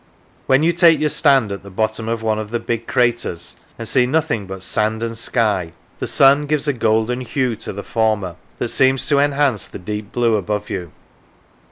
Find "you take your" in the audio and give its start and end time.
0.63-1.09